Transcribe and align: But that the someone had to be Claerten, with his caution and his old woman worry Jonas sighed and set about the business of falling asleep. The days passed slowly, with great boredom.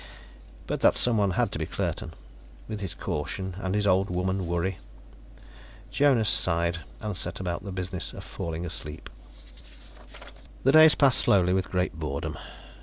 But 0.65 0.79
that 0.79 0.93
the 0.93 0.99
someone 0.99 1.29
had 1.29 1.51
to 1.51 1.59
be 1.59 1.67
Claerten, 1.67 2.13
with 2.67 2.81
his 2.81 2.95
caution 2.95 3.53
and 3.59 3.75
his 3.75 3.85
old 3.85 4.09
woman 4.09 4.47
worry 4.47 4.79
Jonas 5.91 6.27
sighed 6.27 6.79
and 7.01 7.15
set 7.15 7.39
about 7.39 7.63
the 7.63 7.71
business 7.71 8.11
of 8.11 8.23
falling 8.23 8.65
asleep. 8.65 9.11
The 10.63 10.71
days 10.71 10.95
passed 10.95 11.19
slowly, 11.19 11.53
with 11.53 11.69
great 11.69 11.99
boredom. 11.99 12.35